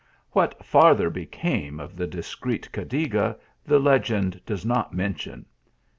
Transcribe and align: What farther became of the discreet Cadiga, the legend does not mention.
What 0.31 0.65
farther 0.65 1.11
became 1.11 1.79
of 1.79 1.95
the 1.95 2.07
discreet 2.07 2.71
Cadiga, 2.71 3.37
the 3.67 3.77
legend 3.77 4.41
does 4.47 4.65
not 4.65 4.95
mention. 4.95 5.45